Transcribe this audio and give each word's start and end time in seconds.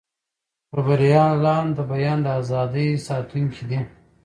خبریالان 0.71 1.65
د 1.77 1.79
بیان 1.91 2.19
د 2.25 2.27
ازادۍ 2.41 2.89
ساتونکي 3.07 3.63
دي. 3.69 3.79